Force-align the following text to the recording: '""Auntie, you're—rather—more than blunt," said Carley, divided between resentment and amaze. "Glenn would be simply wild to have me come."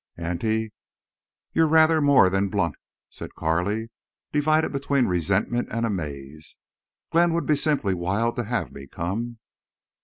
'""Auntie, 0.17 0.73
you're—rather—more 1.53 2.27
than 2.31 2.49
blunt," 2.49 2.73
said 3.07 3.35
Carley, 3.35 3.91
divided 4.31 4.69
between 4.71 5.05
resentment 5.05 5.67
and 5.69 5.85
amaze. 5.85 6.57
"Glenn 7.11 7.35
would 7.35 7.45
be 7.45 7.55
simply 7.55 7.93
wild 7.93 8.35
to 8.37 8.45
have 8.45 8.71
me 8.71 8.87
come." 8.87 9.37